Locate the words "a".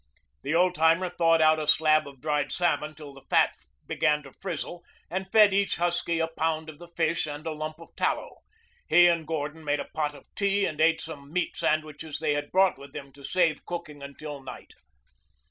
1.59-1.67, 6.19-6.27, 7.45-7.51, 9.79-9.85